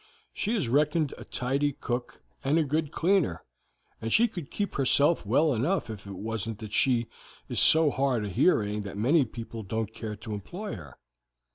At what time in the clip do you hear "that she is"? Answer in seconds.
6.57-7.59